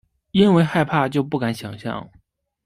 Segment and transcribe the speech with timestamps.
[0.31, 2.09] 因为害怕就不敢想像